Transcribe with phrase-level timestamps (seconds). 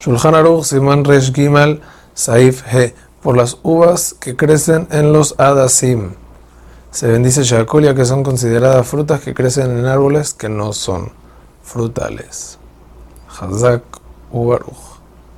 [0.00, 1.80] Shulchan Aruch Siman Resh Gimal
[2.14, 6.12] Saif He por las uvas que crecen en los Adasim.
[6.92, 11.10] Se bendice Shakulia que son consideradas frutas que crecen en árboles que no son
[11.64, 12.60] frutales.
[13.40, 13.82] Hazak
[14.30, 15.00] Ubaruch.